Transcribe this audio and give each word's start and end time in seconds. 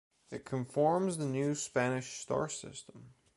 It 0.31 0.45
conforms 0.45 1.17
the 1.17 1.27
new 1.27 1.53
Spanish 1.53 2.17
star-system. 2.21 3.13